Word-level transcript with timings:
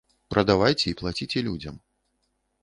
Прадавайце 0.33 0.85
і 0.91 0.93
плаціце 1.01 1.45
людзям. 1.49 1.79